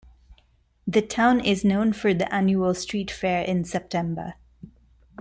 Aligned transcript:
The 0.87 1.03
town 1.03 1.41
is 1.41 1.63
known 1.63 1.93
for 1.93 2.11
the 2.11 2.33
annual 2.33 2.73
street 2.73 3.11
fair 3.11 3.43
in 3.43 3.63
September. 3.65 4.33